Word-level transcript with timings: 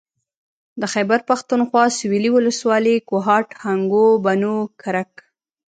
د 0.81 0.83
خېبر 0.93 1.19
پښتونخوا 1.29 1.83
سوېلي 1.97 2.29
ولسوالۍ 2.33 2.95
کوهاټ 3.09 3.47
هنګو 3.63 4.05
بنو 4.25 4.55
کرک 4.81 5.13